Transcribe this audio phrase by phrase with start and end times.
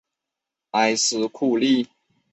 [0.71, 1.87] 埃斯库利。